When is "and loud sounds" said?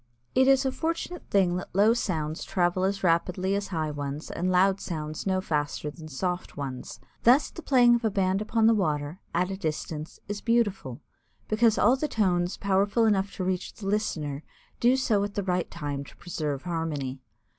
4.31-5.27